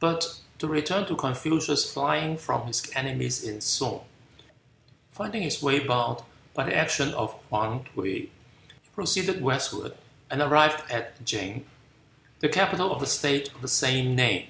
But 0.00 0.36
to 0.58 0.66
return 0.66 1.04
to 1.04 1.14
Confucius 1.14 1.92
flying 1.92 2.38
from 2.38 2.66
his 2.66 2.90
enemies 2.94 3.44
in 3.44 3.60
Sung. 3.60 4.00
Finding 5.12 5.42
his 5.42 5.62
way 5.62 5.80
barred 5.80 6.22
by 6.54 6.64
the 6.64 6.74
action 6.74 7.12
of 7.12 7.34
Hwan 7.50 7.84
T'uy, 7.84 8.30
he 8.82 8.90
proceeded 8.94 9.42
westward 9.42 9.94
and 10.30 10.40
arrived 10.40 10.90
at 10.90 11.22
Ch'ing, 11.26 11.66
the 12.40 12.48
capital 12.48 12.90
of 12.90 13.00
the 13.00 13.06
state 13.06 13.52
of 13.52 13.60
the 13.60 13.68
same 13.68 14.14
name. 14.16 14.48